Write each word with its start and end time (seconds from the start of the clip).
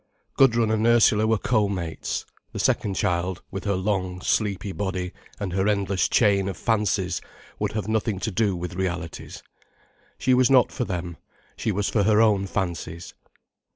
Gudrun 0.35 0.71
and 0.71 0.87
Ursula 0.87 1.27
were 1.27 1.37
co 1.37 1.67
mates. 1.69 2.25
The 2.53 2.59
second 2.59 2.95
child, 2.95 3.43
with 3.51 3.65
her 3.65 3.75
long, 3.75 4.19
sleepy 4.21 4.71
body 4.71 5.11
and 5.39 5.53
her 5.53 5.67
endless 5.67 6.09
chain 6.09 6.47
of 6.49 6.57
fancies, 6.57 7.21
would 7.59 7.73
have 7.73 7.87
nothing 7.87 8.19
to 8.21 8.31
do 8.31 8.55
with 8.55 8.73
realities. 8.73 9.43
She 10.17 10.33
was 10.33 10.49
not 10.49 10.71
for 10.71 10.85
them, 10.85 11.17
she 11.55 11.71
was 11.71 11.87
for 11.87 12.01
her 12.01 12.19
own 12.19 12.47
fancies. 12.47 13.13